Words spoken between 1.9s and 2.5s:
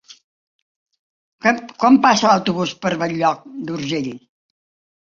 passa